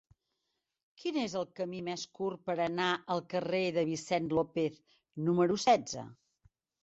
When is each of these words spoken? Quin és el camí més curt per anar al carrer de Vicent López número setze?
Quin 1.01 1.17
és 1.23 1.33
el 1.41 1.43
camí 1.59 1.81
més 1.89 2.05
curt 2.19 2.41
per 2.47 2.55
anar 2.63 2.87
al 3.15 3.21
carrer 3.35 3.61
de 3.77 3.83
Vicent 3.91 4.31
López 4.39 4.81
número 5.27 5.59
setze? 5.65 6.07